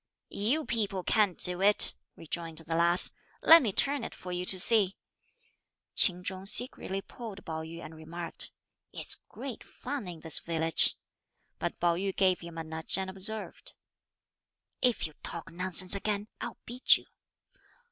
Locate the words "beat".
16.65-16.97